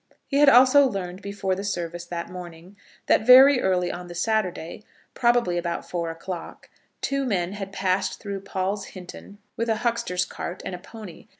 [0.25, 4.83] He had also learned, before the service that morning, that very early on the Saturday,
[5.13, 10.63] probably about four o'clock, two men had passed through Paul's Hinton with a huxter's cart
[10.65, 11.27] and a pony.